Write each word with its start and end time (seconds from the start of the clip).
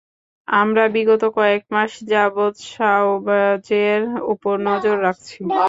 আমরা 0.47 0.83
বিগত 0.95 1.23
কয়েক 1.37 1.63
মাস 1.73 1.91
যাবৎ 2.11 2.55
সাওভ্যাজের 2.69 4.01
উপর 4.33 4.55
নজর 4.67 4.95
রাখছি। 5.05 5.39